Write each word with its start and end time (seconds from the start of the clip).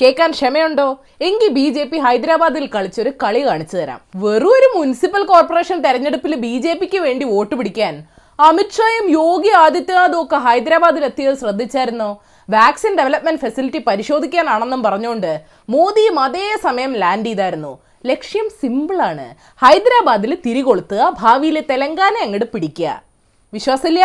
കേൾക്കാൻ 0.00 0.30
ക്ഷമയുണ്ടോ? 0.30 0.86
എങ്കിൽ 1.20 1.48
B 1.48 1.66
J 1.68 1.84
P 1.84 1.98
ഹൈദരാബാദിൽ 1.98 2.64
കളിച്ചൊരു 2.74 3.10
കളി 3.22 3.46
കാണിച്ചു 3.46 3.76
തരാം. 3.76 4.00
വെറും 4.16 4.48
ഒരു 4.48 4.68
മുനിസിപ്പൽ 4.78 5.22
കോർപ്പറേഷൻ 5.22 5.78
തെരഞ്ഞെടുപ്പിൽ 5.82 6.34
ബി 6.34 6.58
ജെ 6.58 6.72
പിക്ക് 6.74 6.98
വേണ്ടി 6.98 7.24
വോട്ട് 7.24 7.54
പിടിക്കാൻ 7.54 7.94
അമിത്ഷായും 8.38 9.06
യോഗി 9.10 9.48
ആദിത്യനാഥും 9.48 10.22
ഒക്കെ 10.22 10.36
ഹൈദരാബാദിൽ 10.36 11.04
എത്തിയത് 11.04 11.38
ശ്രദ്ധിച്ചായിരുന്നോ? 11.38 12.10
വാക്സിൻ 12.48 12.96
ഡെവലപ്മെന്റ് 12.96 13.40
ഫെസിലിറ്റി 13.40 13.78
പരിശോധിക്കാനാണെന്നും 13.86 14.82
പറഞ്ഞുകൊണ്ട് 14.82 15.40
മോദിയും 15.70 16.18
അതേ 16.18 16.46
സമയം 16.62 16.92
ലാൻഡ് 17.02 17.26
ചെയ്തായിരുന്നു. 17.26 17.72
ലക്ഷ്യം 18.06 18.48
സിമ്പിളാണ്. 18.60 19.26
ഹൈദരാബാദിൽ 19.64 20.34
തിരികൊളുത്തുക 20.46 21.12
ഭാവിയിലെ 21.20 21.62
തെലങ്കാന 21.70 22.14
അങ്ങോട്ട് 22.24 22.48
പിടിക്കുക. 22.54 23.02
വിശ്വാസമില്ല? 23.52 24.04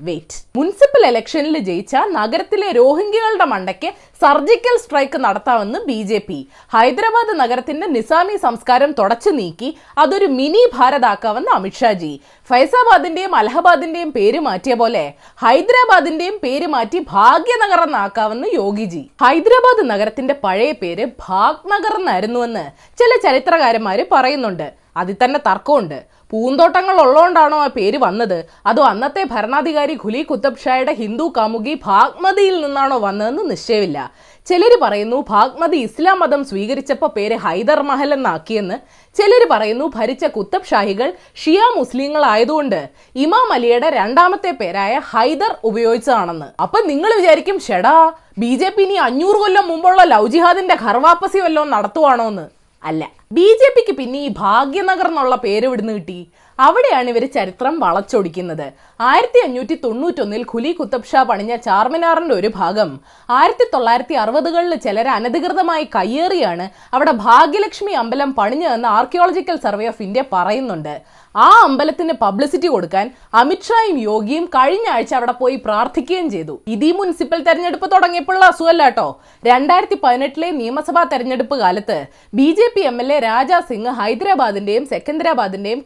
വെയിറ്റ് 0.00 0.36
മുനിസിപ്പൽ 0.56 1.02
ഇലക്ഷനിൽ 1.08 1.56
ജയിച്ച 1.66 1.94
നഗരത്തിലെ 2.16 2.68
രോഹിംഗ്യകളുടെ 2.78 3.46
മണ്ടയ്ക്ക് 3.52 3.88
സർജിക്കൽ 4.22 4.76
സ്ട്രൈക്ക് 4.82 5.18
നടത്താമെന്ന് 5.18 5.78
ബി 5.88 5.98
ജെ 6.02 6.18
പി 6.18 6.38
ഹൈദരാബാദ് 6.74 7.34
നഗരത്തിന്റെ 7.40 7.86
നിസാമി 7.86 8.36
സംസ്കാരം 8.36 8.90
തുടച്ചു 8.92 9.30
നീക്കി 9.30 9.68
അതൊരു 9.98 10.28
മിനി 10.38 10.62
ഭാരതാക്കാമെന്ന് 10.74 11.52
അമിത്ഷാജി 11.54 12.12
ഫൈസാബാദിന്റെയും 12.50 13.34
അലഹബാദിന്റെയും 13.34 14.10
പേര് 14.10 14.40
മാറ്റിയ 14.40 14.74
പോലെ 14.74 15.04
ഹൈദരാബാദിന്റെയും 15.42 16.38
പേര് 16.38 16.66
മാറ്റി 16.66 17.00
ഭാഗ്യനഗർ 17.14 17.82
എന്നാക്കാമെന്ന് 17.86 18.48
യോഗിജി 18.54 19.02
ഹൈദരാബാദ് 19.24 19.84
നഗരത്തിന്റെ 19.90 20.36
പഴയ 20.44 20.72
പേര് 20.72 21.06
ഭാഗ്നഗർ 21.28 21.96
എന്നായിരുന്നുവെന്ന് 22.00 22.64
ചില 22.98 23.10
ചരിത്രകാരന്മാര് 23.22 24.04
പറയുന്നുണ്ട്. 24.10 24.66
അതിൽ 24.96 25.16
തന്നെ 25.24 25.40
തർക്കമുണ്ട്. 25.48 25.98
പൂന്തോട്ടങ്ങൾ 26.32 26.96
ഉള്ളതുകൊണ്ടാണോ 27.00 27.58
ആ 27.64 27.66
പേര് 27.76 27.98
വന്നത്? 28.04 28.38
അതോ 28.66 28.82
അന്നത്തെ 28.82 29.22
ഭരണാധികാരി 29.32 29.94
ഖുലി 30.04 30.22
കുത്തബ് 30.22 30.62
ഷായുടെ 30.64 30.92
ഹിന്ദു 30.92 31.26
കാമുകി 31.36 31.74
ഭാഗ്മതിയിൽ 31.86 32.56
നിന്നാണോ 32.64 32.96
വന്നതെന്ന് 32.98 33.50
നിശ്ചയമില്ല. 33.50 33.98
ചിലര് 34.46 34.76
പറയുന്നു 34.82 35.18
ഭാഗ്മതി 35.28 35.78
ഇസ്ലാം 35.88 36.18
മതം 36.22 36.44
സ്വീകരിച്ചപ്പോൾ 36.44 37.10
പേര് 37.16 37.36
ഹൈദർ 37.44 37.80
മഹൽ 37.90 38.10
എന്നാക്കിയെന്ന്. 38.16 38.76
ചിലര് 39.16 39.46
പറയുന്നു 39.52 39.86
ഭരിച്ച 39.96 40.24
കുത്തബ് 40.36 40.70
ഷാഹികൾ 40.70 41.08
ഷിയ 41.42 41.60
മുസ്ലിങ്ങളായതുകൊണ്ട് 41.76 42.80
ഇമാം 43.24 43.52
അലിയുടെ 43.52 43.90
രണ്ടാമത്തെ 43.90 44.50
പേരായ 44.50 44.94
ഹൈദർ 45.12 45.54
ഉപയോഗിച്ചതാണെന്ന്. 45.70 46.48
അപ്പൊ 46.64 46.80
നിങ്ങൾ 46.90 47.12
വിചാരിക്കും 47.20 47.58
ഷെടാ 47.68 47.96
ബി 48.38 48.52
ജെ 48.60 48.68
പി 48.76 48.82
ഇനി 48.82 48.96
അഞ്ഞൂറ് 49.08 49.38
കൊല്ലം 49.44 49.66
മുമ്പുള്ള 49.68 50.02
ലൗജിഹാദിന്റെ 50.04 50.74
ജിഹാദിന്റെ 50.74 50.76
ഘർവാപ്പസി 50.86 51.38
വല്ലതും 51.38 51.70
നടത്തുവാണോ 51.70 52.24
എന്ന് 52.32 52.46
അല്ല. 52.84 53.02
ബി 53.32 53.46
ജെ 53.60 53.68
പിക്ക് 53.76 53.96
പിന്നെ 53.96 54.18
ഈ 54.18 54.28
ഭാഗ്യനഗർ 54.28 55.06
എന്നുള്ള 55.06 55.36
പേര് 55.36 55.64
ഇവിടുന്ന് 55.64 55.92
കിട്ടി? 55.92 56.18
അവിടെയാണ് 56.58 57.08
ഇവർ 57.12 57.24
ചരിത്രം 57.36 57.74
വളച്ചൊടിക്കുന്നത്. 57.84 58.66
ആയിരത്തി 59.00 59.40
അഞ്ഞൂറ്റി 59.46 59.76
തൊണ്ണൂറ്റൊന്നിൽ 59.84 60.42
ഖുലി 60.52 60.70
കുത്തബ് 60.78 61.10
ഷാ 61.10 61.22
പണിഞ്ഞ 61.30 61.54
ചാർമിനാറിന്റെ 61.66 62.34
ഒരു 62.40 62.50
ഭാഗം. 62.58 62.90
ആയിരത്തി 63.38 63.66
തൊള്ളായിരത്തി 63.72 64.16
അറുപതുകളിൽ 64.22 64.74
ചിലർ 64.86 65.08
അനധികൃതമായി 65.16 65.86
കയ്യേറിയാണ് 65.96 66.66
അവിടെ 66.94 67.14
ഭാഗ്യലക്ഷ്മി 67.26 67.94
അമ്പലം 68.02 68.32
പണിഞ്ഞതെന്ന് 68.38 68.88
ആർക്കിയോളജിക്കൽ 68.98 69.58
സർവേ 69.66 69.88
ഓഫ് 69.92 70.02
ഇന്ത്യ 70.06 70.24
പറയുന്നുണ്ട്. 70.32 70.94
ആ 71.34 71.48
അമ്പലത്തിന് 71.66 72.14
പബ്ലിസിറ്റി 72.22 72.68
കൊടുക്കാൻ 72.72 73.06
അമിത്ഷായും 73.40 73.96
യോഗിയും 74.08 74.44
കഴിഞ്ഞ 74.56 74.86
ആഴ്ച 74.96 75.12
അവിടെ 75.18 75.34
പോയി 75.40 75.56
പ്രാർത്ഥിക്കുകയും 75.64 76.28
ചെയ്തു. 76.34 76.54
ഇത് 76.74 76.86
മുനിസിപ്പൽ 76.98 77.40
തെരഞ്ഞെടുപ്പ് 77.48 77.86
തുടങ്ങിയപ്പോഴുള്ള 77.94 78.46
അസുഖല്ല 78.52 78.84
കേട്ടോ 78.88 79.08
രണ്ടായിരത്തി 79.48 79.96
പതിനെട്ടിലെ 80.04 80.50
നിയമസഭാ 80.60 81.02
തെരഞ്ഞെടുപ്പ് 81.12 81.56
കാലത്ത് 81.62 81.98
B 82.38 82.48
J 82.58 82.68
P 82.74 82.84
M 82.90 82.98
L 83.04 83.10
A 83.16 83.18
Raja 83.28 83.58
Singh 83.70 83.94
ഹൈദരാബാദിന്റെയും 84.00 84.86
സെക്കന്ദരാബാദിന്റെയും 84.92 85.82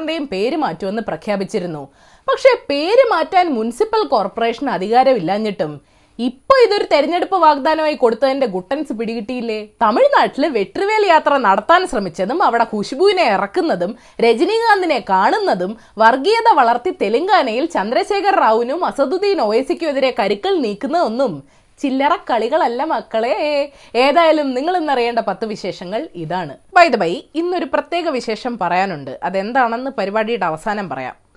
കരീംനഗറിന്റെയും 0.00 0.26
പേര് 0.32 0.56
മാറ്റുമെന്ന് 0.64 1.02
പ്രഖ്യാപിച്ചിരുന്നു. 1.08 1.82
പക്ഷേ 2.28 2.50
പേര് 2.70 3.04
മാറ്റാൻ 3.14 3.46
മുനിസിപ്പൽ 3.56 4.02
കോർപ്പറേഷന് 4.12 4.70
അധികാരമില്ലാഞ്ഞിട്ടും 4.76 5.72
ഇപ്പൊ 6.18 6.54
ഇതൊരു 6.64 6.86
തെരഞ്ഞെടുപ്പ് 6.92 7.36
വാഗ്ദാനമായി 7.44 7.96
കൊടുത്തതിന്റെ 7.98 8.46
ഗുട്ടൻസ് 8.54 8.92
പിടികിട്ടിയില്ലേ? 8.98 9.58
തമിഴ്നാട്ടിൽ 9.82 10.44
വെട്രിവേൽ 10.56 11.04
യാത്ര 11.10 11.32
നടത്താൻ 11.46 11.82
ശ്രമിച്ചതും 11.90 12.38
അവിടെ 12.46 12.66
ഖുഷ്ബുവിനെ 12.72 13.24
ഇറക്കുന്നതും 13.36 13.92
രജനീകാന്തിനെ 14.24 14.98
കാണുന്നതും 15.12 15.72
വർഗീയത 16.02 16.50
വളർത്തി 16.60 16.92
തെലങ്കാനയിൽ 17.02 17.66
ചന്ദ്രശേഖർ 17.76 18.36
റാവുവിനും 18.44 18.82
അസദുദ്ദീൻ 18.90 19.40
ഒവൈസിക്കും 19.46 19.90
എതിരെ 19.94 20.12
കരുക്കൾ 20.20 20.54
നീക്കുന്നതൊന്നും 20.66 21.34
ചില്ലറ 21.82 22.16
കളികളല്ല 22.30 22.84
മക്കളെ. 22.84 23.72
ഏതായാലും 23.94 24.54
നിങ്ങൾ 24.54 24.76
ഇന്നറിയേണ്ട 24.76 25.18
പത്ത് 25.18 25.44
വിശേഷങ്ങൾ 25.44 26.08
ഇതാണ്. 26.14 26.56
ബൈ 26.74 26.88
ദ 26.88 26.96
ബൈ 26.96 27.22
ഇന്നൊരു 27.34 27.64
പ്രത്യേക 27.64 28.08
വിശേഷം 28.08 28.58
പറയാനുണ്ട്. 28.58 29.20
അതെന്താണെന്ന് 29.22 29.90
പരിപാടിയുടെ 29.98 30.46
അവസാനം 30.46 30.88
പറയാം. 30.88 31.30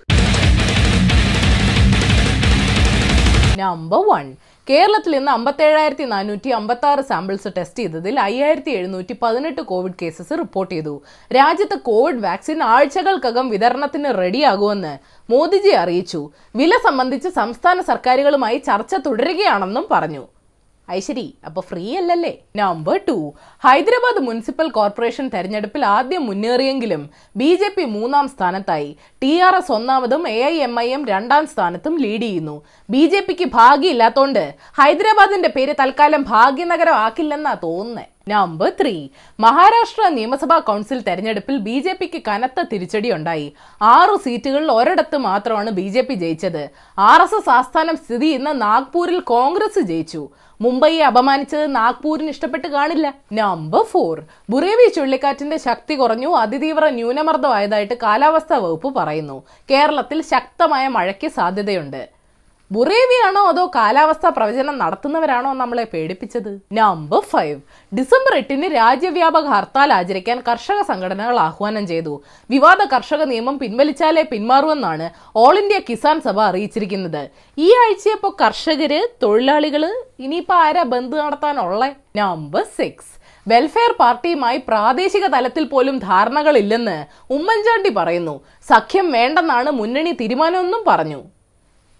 നമ്പർ 3.58 3.98
വൺ 3.98 4.36
കേരളത്തിൽ 4.70 5.16
ഇന്ന് 5.16 5.32
അമ്പത്തേഴായിരത്തി 5.32 6.04
നാനൂറ്റി 6.04 6.48
അമ്പത്തി 6.48 6.86
ആറ് 6.86 7.00
സാമ്പിൾസ് 7.00 7.48
ടെസ്റ്റ് 7.58 7.78
ചെയ്തതിൽ 7.78 8.20
അയ്യായിരത്തി 8.20 8.70
എഴുന്നൂറ്റി 8.70 9.16
പതിനെട്ട് 9.22 9.60
കോവിഡ് 9.60 9.94
കേസസ് 10.02 10.38
റിപ്പോർട്ട് 10.38 10.74
ചെയ്തു. 10.74 11.02
രാജ്യത്ത് 11.36 11.78
കോവിഡ് 11.78 12.22
വാക്സിൻ 12.22 12.62
ആഴ്ചകൾക്കകം 12.62 13.48
വിതരണത്തിന് 13.48 14.18
റെഡിയാകുമെന്ന് 14.18 14.98
മോദിജി 15.32 15.68
അറിയിച്ചു. 15.68 16.30
വില 16.56 16.70
സംബന്ധിച്ച് 16.84 17.28
സംസ്ഥാന 17.28 17.80
സർക്കാരുകളുമായി 17.80 18.58
ചർച്ച 18.58 18.94
തുടരുകയാണെന്നും 18.94 19.86
പറഞ്ഞു. 19.90 20.26
ഐശ്വരി 20.90 21.34
അപ്പൊ 21.46 21.60
ഫ്രീ 21.60 21.96
അല്ലല്ലേ? 21.96 22.38
Number 22.56 23.00
two 23.08 23.34
Hyderabad 23.64 24.26
municipal 24.26 24.68
corporation 24.70 25.28
തെരഞ്ഞെടുപ്പിൽ 25.28 25.84
ആദ്യം 25.84 26.26
മുന്നേറിയെങ്കിലും 26.26 27.10
ബി 27.36 27.54
ജെ 27.54 27.68
പി 27.76 27.84
മൂന്നാം 27.84 28.28
സ്ഥാനത്തായി. 28.28 28.96
T 29.22 29.38
R 29.38 29.56
S 29.56 29.72
ഒന്നാമതും 29.72 30.28
A 30.28 30.40
I 30.42 30.56
M 30.56 30.80
I 30.80 30.88
M 30.88 31.04
രണ്ടാം 31.04 31.46
സ്ഥാനത്തും 31.46 32.00
ലീഡ് 32.00 32.22
ചെയ്യുന്നു. 32.22 32.62
ബി 32.90 33.06
ജെ 33.06 33.20
പിക്ക് 33.20 33.44
ഭാഗ്യമില്ലാത്തോണ്ട് 33.44 34.54
ഹൈദരാബാദിന്റെ 34.80 35.48
പേര് 35.48 35.74
തൽക്കാലം 35.80 36.22
ഭാഗ്യനഗരം 36.22 36.94
ആക്കില്ലെന്നാ 36.94 37.56
തോന്നുന്നേ. 37.62 38.06
നമ്പർ 38.28 38.72
ത്രീ 38.80 39.08
മഹാരാഷ്ട്ര 39.40 40.08
നിയമസഭാ 40.08 40.58
കൗൺസിൽ 40.58 41.00
തെരഞ്ഞെടുപ്പിൽ 41.00 41.56
ബി 41.56 41.78
ജെ 41.78 41.92
പിക്ക് 41.92 42.22
കനത്ത 42.28 42.62
തിരിച്ചടി 42.62 43.12
ഉണ്ടായി. 43.12 43.52
ആറു 43.82 44.16
സീറ്റുകളിൽ 44.24 44.72
ഒരിടത്ത് 44.72 45.16
മാത്രമാണ് 45.16 45.70
ബി 45.70 45.88
ജെ 45.88 46.00
പി 46.00 46.14
ജയിച്ചത്. 46.14 46.70
ആർ 46.98 47.22
എസ് 47.22 47.34
എസ് 47.34 47.50
ആസ്ഥാനം 47.50 47.96
സ്ഥിതി 47.96 48.26
ചെയ്യുന്ന 48.26 48.52
നാഗ്പൂരിൽ 48.52 49.20
കോൺഗ്രസ് 49.20 49.80
ജയിച്ചു. 49.80 50.28
മുംബൈയെ 50.60 51.04
അപമാനിച്ചത് 51.04 51.76
നാഗ്പൂരിന് 51.76 52.28
ഇഷ്ടപ്പെട്ട് 52.28 52.68
കാണില്ല. 52.68 53.14
നമ്പർ 53.32 53.82
ഫോർ 53.82 54.22
ബുറേവി 54.50 54.92
ചുഴലിക്കാറ്റിന്റെ 54.96 55.56
ശക്തി 55.56 55.94
കുറഞ്ഞു. 55.94 56.28
അതിതീവ്ര 56.28 56.88
ന്യൂനമർദ്ദമായതായിട്ട് 56.88 57.94
കാലാവസ്ഥാ 58.02 58.56
വകുപ്പ് 58.56 58.94
പറയുന്നു. 58.94 59.42
കേരളത്തിൽ 59.70 60.22
ശക്തമായ 60.22 60.88
മഴയ്ക്ക് 60.88 61.28
സാധ്യതയുണ്ട്. 61.28 62.13
ബുറേവിയാണോ 62.70 63.40
അതോ 63.48 63.70
കാലാവസ്ഥാ 63.74 64.28
പ്രവചനം 64.28 64.78
നടത്തുന്നവരാണോ 64.78 65.52
നമ്മളെ 65.52 65.84
പേടിപ്പിച്ചത്? 65.92 66.50
നമ്പർ 66.72 67.20
ഫൈവ് 67.32 67.58
ഡിസംബർ 67.98 68.32
എട്ടിന് 68.36 68.68
രാജ്യവ്യാപക 68.74 69.46
ഹർത്താൽ 69.54 69.92
ആചരിക്കാൻ 69.92 70.42
കർഷക 70.48 70.82
സംഘടനകൾ 70.90 71.36
ആഹ്വാനം 71.38 71.86
ചെയ്തു. 71.86 72.14
വിവാദ 72.50 72.84
കർഷക 72.94 73.22
നിയമം 73.22 73.58
പിൻവലിച്ചാലേ 73.58 74.22
പിന്മാറുമെന്നാണ് 74.22 75.10
ഓൾ 75.42 75.58
ഇന്ത്യ 75.58 75.78
കിസാൻ 75.88 76.20
സഭ 76.20 76.40
അറിയിച്ചിരിക്കുന്നത്. 76.40 77.22
ഈ 77.58 77.68
ആഴ്ചയപ്പോ 77.82 78.30
കർഷകര് 78.42 79.00
തൊഴിലാളികൾ 79.22 79.84
ഇനിയിപ്പോ 80.20 80.54
ആരാ 80.54 80.82
ബന്ദ് 80.94 81.16
നടത്താനുള്ള? 81.18 81.92
നമ്പർ 82.16 82.64
സിക്സ് 82.78 83.12
വെൽഫെയർ 83.48 83.92
പാർട്ടിയുമായി 84.00 84.58
പ്രാദേശിക 84.68 85.26
തലത്തിൽ 85.26 85.64
പോലും 85.64 85.98
ധാരണകളില്ലെന്ന് 85.98 86.98
ഉമ്മൻചാണ്ടി 87.36 87.92
പറയുന്നു. 87.98 88.40
സഖ്യം 88.68 89.12
വേണ്ടെന്നാണ് 89.12 89.70
മുന്നണി 89.70 90.12
തീരുമാനമെന്നും 90.20 90.84
പറഞ്ഞു. 90.86 91.22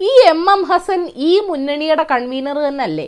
ഈ 0.00 0.12
എം 0.28 0.50
എം 0.50 0.62
ഹസൻ 0.62 1.00
ഈ 1.16 1.40
മുന്നണിയുടെ 1.40 2.04
കൺവീനർ 2.10 2.56
തന്നെയല്ലേ? 2.56 3.06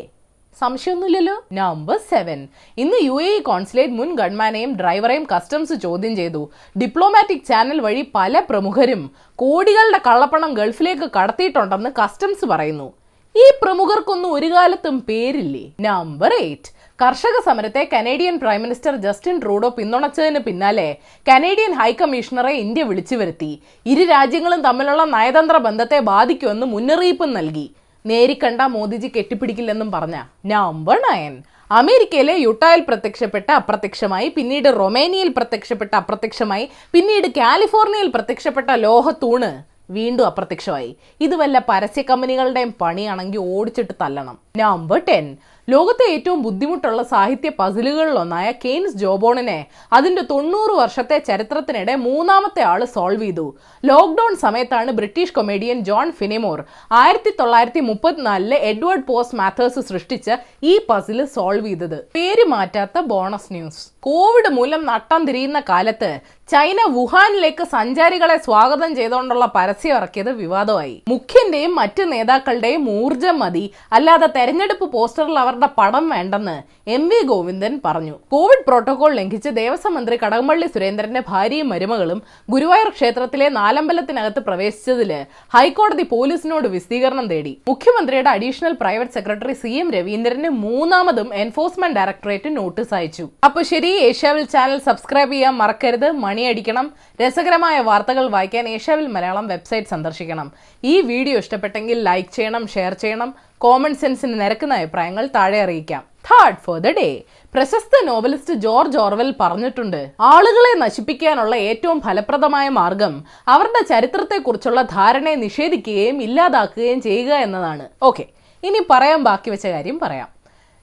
സംശയമൊന്നുമില്ലല്ലോ. 0.60 1.34
നമ്പർ 1.52 1.96
സെവൻ 2.10 2.48
ഇന്ന് 2.78 2.98
യു 3.04 3.16
എ 3.22 3.40
കോൺസുലേറ്റ് 3.48 3.92
മുൻ 3.92 4.14
ഗൺമാനെയും 4.14 4.72
ഡ്രൈവറെയും 4.72 5.24
കസ്റ്റംസ് 5.32 5.74
ചോദ്യം 5.84 6.16
ചെയ്തു. 6.16 6.42
ഡിപ്ലോമാറ്റിക് 6.82 7.44
ചാനൽ 7.48 7.80
വഴി 7.80 8.12
പല 8.14 8.42
പ്രമുഖരും 8.50 9.02
കോടികളുടെ 9.42 10.00
കള്ളപ്പണം 10.06 10.54
ഗൾഫിലേക്ക് 10.54 11.08
കടത്തിയിട്ടുണ്ടെന്ന് 11.16 11.90
കസ്റ്റംസ് 12.02 12.44
പറയുന്നു. 12.44 12.88
ഈ 13.34 13.46
പ്രമുഖർക്കൊന്നും 13.62 14.32
ഒരു 14.32 14.46
കാലത്തും 14.46 14.98
പേരില്ലേ? 15.00 15.64
നമ്പർ 15.80 16.34
എയ്റ്റ് 16.34 16.70
കർഷക 16.98 17.36
സമരത്തെ 17.44 17.88
Canadian 17.92 18.36
prime 18.42 18.60
minister 18.62 18.94
Justin 18.96 19.40
Trudeau 19.40 19.68
പിന്തുണച്ചതിന് 19.78 20.38
പിന്നാലെ 20.38 20.86
കനേഡിയൻ 21.28 21.72
ഹൈക്കമ്മീഷണറെ 21.80 22.52
ഇന്ത്യ 22.60 22.82
വിളിച്ചു 22.90 23.16
വരുത്തി 23.16 23.50
ഇരു 23.86 24.04
രാജ്യങ്ങളും 24.12 24.60
തമ്മിലുള്ള 24.62 25.04
നയതന്ത്ര 25.14 25.56
ബന്ധത്തെ 25.66 25.98
ബാധിക്കുമെന്ന് 26.10 26.66
മുന്നറിയിപ്പും 26.66 27.32
നൽകി. 27.38 27.66
നേരിക്കണ്ട 28.04 28.60
മോദിജി 28.76 29.08
കെട്ടിപ്പിടിക്കില്ലെന്നും 29.16 29.90
പറഞ്ഞ 29.92 30.16
നമ്പർ 30.52 30.98
നയൻ. 31.08 31.34
അമേരിക്കയിലെ 31.80 32.34
യുട്ടായിൽ 32.46 32.82
പ്രത്യക്ഷപ്പെട്ട 32.88 33.48
അപ്രത്യക്ഷമായി 33.60 34.28
പിന്നീട് 34.36 34.68
റൊമേനിയയിൽ 34.78 35.32
പ്രത്യക്ഷപ്പെട്ട 35.38 35.92
അപ്രത്യക്ഷമായി 36.02 36.66
പിന്നീട് 36.92 37.28
കാലിഫോർണിയയിൽ 37.40 38.10
പ്രത്യക്ഷപ്പെട്ട 38.16 38.70
ലോഹത്തൂണ് 38.86 39.50
വീണ്ടും 39.96 40.26
അപ്രത്യക്ഷമായി. 40.26 40.88
ഇത് 41.20 41.34
വല്ല 41.40 41.56
പരസ്യ 41.68 42.02
കമ്പനികളുടെയും 42.02 42.70
പണിയാണെങ്കിൽ 42.80 43.42
ഓടിച്ചിട്ട് 43.56 43.94
തല്ലണം. 44.00 44.38
Number 44.62 45.00
ten. 45.10 45.26
ലോകത്തെ 45.68 46.12
ഏറ്റവും 46.12 46.42
ബുദ്ധിമുട്ടുള്ള 46.42 47.02
സാഹിത്യ 47.02 47.50
പസിലുകളിലൊന്നായ 47.58 48.52
കെയ്ൻസ് 48.64 48.96
ജോബോണിനെ 48.96 49.66
അതിന്റെ 49.92 50.22
തൊണ്ണൂറ് 50.22 50.70
വർഷത്തെ 50.70 51.18
ചരിത്രത്തിനിടെ 51.18 51.94
മൂന്നാമത്തെ 51.94 52.62
ആൾ 52.62 52.84
സോൾവ് 52.84 53.22
ചെയ്തു. 53.22 53.56
ലോക്ക്ഡൌൺ 53.84 54.36
സമയത്താണ് 54.36 54.92
ബ്രിട്ടീഷ് 54.92 55.32
കൊമേഡിയൻ 55.32 55.80
ജോൺ 55.80 56.12
ഫിനിമോർ 56.12 56.64
ആയിരത്തി 56.92 57.32
തൊള്ളായിരത്തി 57.40 57.80
മുപ്പത്തിനാലിൽ 57.80 58.54
എഡ്വേർഡ് 58.54 59.06
പോസ് 59.06 59.36
മാത്തേഴ്സ് 59.36 59.80
സൃഷ്ടിച്ച 59.80 60.30
ഈ 60.62 60.80
പസിൽ 60.90 61.24
സോൾവ് 61.24 61.66
ചെയ്തത്. 61.66 61.98
പേര് 62.14 62.44
മാറ്റാത്ത 62.44 63.00
ബോണസ് 63.00 63.52
ന്യൂസ്. 63.52 63.82
കോവിഡ് 64.00 64.52
മൂലം 64.52 64.86
നട്ടം 64.86 65.24
തിരിയുന്ന 65.24 65.60
കാലത്ത് 65.68 66.20
ചൈന 66.50 66.80
വുഹാനിലേക്ക് 66.88 67.64
സഞ്ചാരികളെ 67.64 68.36
സ്വാഗതം 68.36 68.94
ചെയ്തുകൊണ്ടുള്ള 68.96 69.52
പരസ്യം 69.54 69.96
ഇറക്കിയത് 69.96 70.32
വിവാദമായി. 70.32 71.02
മുഖ്യന്റെയും 71.08 71.74
മറ്റ് 71.74 72.12
നേതാക്കളുടെയും 72.12 72.90
ഊർജം 72.90 73.38
മതി. 73.38 73.70
അല്ലാതെ 73.92 74.28
തെരഞ്ഞെടുപ്പ് 74.36 74.84
പോസ്റ്ററിൽ 74.92 75.38
അവരുടെ 75.56 75.68
പണം 75.78 76.04
വേണ്ടെന്ന് 76.14 76.54
എം 76.94 77.02
വി 77.10 77.18
ഗോവിന്ദൻ 77.30 77.74
പറഞ്ഞു. 77.84 78.14
കോവിഡ് 78.32 78.64
പ്രോട്ടോകോൾ 78.66 79.10
ലംഘിച്ച് 79.18 79.50
ദേവസ്വം 79.58 79.92
മന്ത്രി 79.96 80.16
കടകംപള്ളി 80.22 80.66
സുരേന്ദ്രന്റെ 80.74 81.22
ഭാര്യയും 81.30 81.68
മരുമകളും 81.72 82.18
ഗുരുവായൂർ 82.54 82.88
ക്ഷേത്രത്തിലെ 82.96 83.46
നാലമ്പലത്തിനകത്ത് 83.58 84.40
പ്രവേശിച്ചതിൽ 84.48 85.10
ഹൈക്കോടതി 85.54 86.04
പോലീസിനോട് 86.12 86.68
വിശദീകരണം 86.74 87.26
തേടി. 87.32 87.52
മുഖ്യമന്ത്രിയുടെ 87.70 88.30
additional 88.36 88.76
private 88.82 89.16
secretary 89.18 89.54
C 89.62 89.72
M 89.82 89.88
രവീന്ദ്രന് 89.96 90.50
മൂന്നാമതും 90.66 91.30
എൻഫോഴ്സ്മെന്റ് 91.44 91.98
ഡയറക്ടറേറ്റ് 92.00 92.52
നോട്ടീസ് 92.58 92.94
അയച്ചു. 93.00 93.26
അപ്പൊ 93.48 93.62
ശരി 93.72 93.92
ഏഷ്യാവിൽ 94.10 94.46
ചാനൽ 94.56 94.78
സബ്സ്ക്രൈബ് 94.90 95.34
ചെയ്യാൻ 95.36 95.56
മറക്കരുത് 95.62 96.08
മണിയടിക്കണം. 96.26 96.88
രസകരമായ 97.24 97.78
വാർത്തകൾ 97.90 98.26
വായിക്കാൻ 98.36 98.68
ഏഷ്യാവിൽ 98.76 99.08
മലയാളം 99.16 99.48
വെബ്സൈറ്റ് 99.54 99.92
സന്ദർശിക്കണം. 99.94 100.50
ഈ 100.92 100.96
വീഡിയോ 101.12 101.36
ഇഷ്ടപ്പെട്ടെങ്കിൽ 101.44 101.98
ലൈക്ക് 102.10 102.32
ചെയ്യണം 102.38 102.64
ഷെയർ 102.76 102.94
ചെയ്യണം. 103.04 103.32
കോമൺ 103.64 103.92
സെൻസിന് 104.00 104.34
നിരക്കുന്ന 104.40 104.74
അഭിപ്രായങ്ങൾ 104.80 105.24
താഴെ 105.46 105.58
അറിയിക്കാം. 105.64 106.02
തേർഡ് 106.28 106.60
ഫോർ 106.64 106.78
ദ 106.84 106.90
ഡേ 106.98 107.08
പ്രശസ്ത 107.54 107.94
നോവലിസ്റ്റ് 108.06 108.54
ജോർജ് 108.64 108.98
ഓർവെൽ 109.02 109.28
പറഞ്ഞിട്ടുണ്ട് 109.40 110.00
ആളുകളെ 110.30 110.72
നശിപ്പിക്കാനുള്ള 110.82 111.54
ഏറ്റവും 111.68 111.98
ഫലപ്രദമായ 112.06 112.66
മാർഗം 112.78 113.14
അവരുടെ 113.54 113.82
ചരിത്രത്തെക്കുറിച്ചുള്ള 113.92 114.82
ധാരണയെ 114.96 115.36
നിഷേധിക്കുകയും 115.44 116.16
ഇല്ലാതാക്കുകയും 116.26 117.00
ചെയ്യുക 117.08 117.32
എന്നതാണ്. 117.46 117.84
ഓക്കെ 118.08 118.24
ഇനി 118.62 118.80
പറയാൻ 118.90 119.20
ബാക്കി 119.28 119.50
വെച്ച 119.54 119.66
കാര്യം 119.74 119.98
പറയാം. 120.04 120.28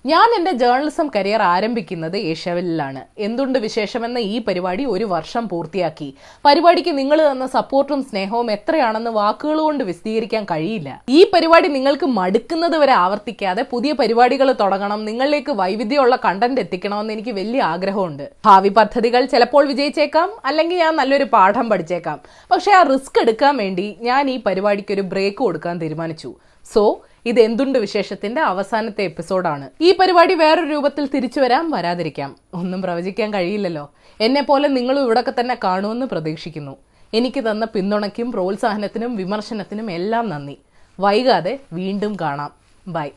ഞാൻ 0.06 0.30
എന്റെ 0.38 0.52
ജേർണലിസം 0.52 1.10
കരിയർ 1.16 1.42
ആരംഭിക്കുന്നത് 1.42 2.16
ഏഷ്യാവിലാണ്. 2.18 3.02
എന്തുണ്ട് 3.18 3.60
വിശേഷമെന്ന 3.60 4.18
ഈ 4.18 4.42
പരിപാടി 4.48 4.86
ഒരു 4.86 5.06
വർഷം 5.06 5.50
പൂർത്തിയാക്കി. 5.50 6.08
പരിപാടിക്ക് 6.46 6.98
നിങ്ങൾ 6.98 7.32
തന്ന 7.32 7.46
സപ്പോർട്ടും 7.48 8.04
സ്നേഹവും 8.04 8.52
എത്രയാണെന്ന് 8.52 9.12
വാക്കുകൾ 9.12 9.60
കൊണ്ട് 9.60 9.84
വിശദീകരിക്കാൻ 9.84 10.44
കഴിയില്ല. 10.52 10.90
ഈ 11.10 11.20
പരിപാടി 11.34 11.68
നിങ്ങൾക്ക് 11.68 12.06
മടുക്കുന്നത് 12.06 12.78
വരെ 12.78 12.92
ആവർത്തിക്കാതെ 12.94 13.66
പുതിയ 13.72 13.94
പരിപാടികൾ 13.94 14.52
തുടങ്ങണം 14.52 15.06
നിങ്ങളിലേക്ക് 15.06 15.52
വൈവിധ്യമുള്ള 15.52 16.18
കണ്ടന്റ് 16.26 16.62
എത്തിക്കണമെന്ന് 16.62 17.14
എനിക്ക് 17.14 17.36
വലിയ 17.40 17.62
ആഗ്രഹമുണ്ട്. 17.62 18.32
ഭാവി 18.46 18.70
പദ്ധതികൾ 18.70 19.26
ചിലപ്പോൾ 19.26 19.66
വിജയിച്ചേക്കാം 19.68 20.30
അല്ലെങ്കിൽ 20.46 20.78
ഞാൻ 20.78 20.96
നല്ലൊരു 20.96 21.24
പാഠം 21.24 21.70
പഠിച്ചേക്കാം. 21.70 22.20
പക്ഷേ 22.52 22.72
ആ 22.72 22.84
റിസ്ക് 22.84 23.22
എടുക്കാൻ 23.22 23.58
വേണ്ടി 23.58 23.88
ഞാൻ 24.02 24.30
ഈ 24.30 24.38
പരിപാടിക്ക് 24.46 24.94
ഒരു 24.94 25.02
ബ്രേക്ക് 25.02 25.38
കൊടുക്കാൻ 25.38 25.82
തീരുമാനിച്ചു. 25.82 26.34
സോ 26.74 26.84
ഇത് 27.26 27.40
എന്തുണ്ട് 27.40 27.80
വിശേഷത്തിന്റെ 27.80 28.42
അവസാനത്തെ 28.42 29.02
എപ്പിസോഡാണ്. 29.02 29.70
ഈ 29.82 29.98
പരിപാടി 30.00 30.34
വേറൊരു 30.34 30.70
രൂപത്തിൽ 30.70 31.10
തിരിച്ചു 31.14 31.40
വരാം 31.40 31.72
വരാതിരിക്കാം. 31.72 32.36
ഒന്നും 32.54 32.82
പ്രവചിക്കാൻ 32.82 33.34
കഴിയില്ലല്ലോ. 33.34 33.92
എന്നെ 34.22 34.42
പോലെ 34.42 34.68
നിങ്ങളും 34.68 35.04
ഇവിടൊക്കെ 35.04 35.34
തന്നെ 35.40 35.58
കാണുമെന്ന് 35.64 36.06
പ്രതീക്ഷിക്കുന്നു. 36.06 36.78
എനിക്ക് 37.14 37.40
തന്ന 37.40 37.66
പിന്തുണയ്ക്കും 37.66 38.32
പ്രോത്സാഹനത്തിനും 38.32 39.16
വിമർശനത്തിനും 39.16 39.92
എല്ലാം 39.92 40.30
നന്ദി. 40.30 40.58
വൈകാതെ 41.00 41.60
വീണ്ടും 41.74 42.18
കാണാം. 42.22 42.52
ബൈ. 42.88 43.10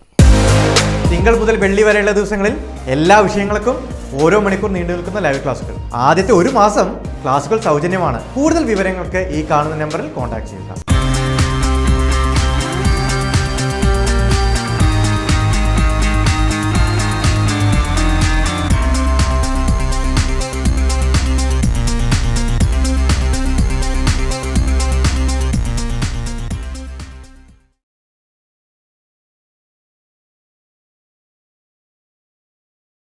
തിങ്കൾ 1.10 1.38
മുതൽ 1.38 1.56
വെള്ളി 1.56 1.82
വരെയുള്ള 1.82 2.10
ദിവസങ്ങളിൽ 2.10 2.56
എല്ലാ 2.84 3.18
വിഷയങ്ങൾക്കും 3.18 3.88
ഓരോ 4.22 4.40
മണിക്കൂർ 4.40 4.70
നീണ്ടു 4.70 4.92
നിൽക്കുന്ന 4.92 5.18
ലൈവ് 5.18 5.42
ക്ലാസുകൾ. 5.42 5.74
ആദ്യത്തെ 5.94 6.32
ഒരു 6.32 6.48
മാസം 6.48 6.94
ക്ലാസുകൾ 7.22 7.60
സൗജന്യമാണ്. 7.60 8.34
കൂടുതൽ 8.34 8.64
വിവരങ്ങൾക്ക് 8.64 9.30
ഈ 9.34 9.50
കാണുന്ന 9.50 9.76
നമ്പറിൽ 9.76 10.08
കോൺടാക്ട് 10.08 10.46
ചെയ്യുക. 10.46 10.85